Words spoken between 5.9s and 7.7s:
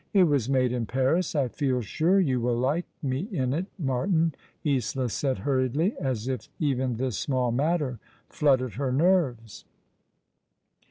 as if even this small